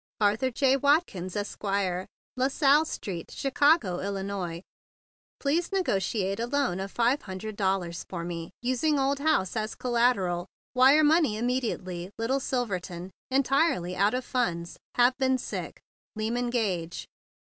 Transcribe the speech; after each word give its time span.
"Arthur 0.19 0.49
J. 0.49 0.77
Watkins, 0.77 1.35
Esq.," 1.35 1.63
LaSalle 2.35 2.85
Street, 2.85 3.29
Chicago, 3.29 3.99
Ill." 3.99 4.61
Please 5.39 5.71
negotiate 5.71 6.39
a 6.39 6.47
loan 6.47 6.79
of 6.79 6.89
five 6.89 7.21
hundred 7.21 7.55
dollars 7.55 8.03
for 8.09 8.23
me, 8.23 8.49
using 8.63 8.97
old 8.97 9.19
house 9.19 9.55
as 9.55 9.75
collateral. 9.75 10.47
Wire 10.73 11.03
money 11.03 11.37
immediately 11.37 12.09
Little 12.17 12.39
Silverton. 12.39 13.11
Entirely 13.29 13.95
out 13.95 14.15
of 14.15 14.25
funds. 14.25 14.75
Have 14.95 15.13
been 15.19 15.37
sick. 15.37 15.79
Lymax 16.17 16.49
Gage. 16.51 17.05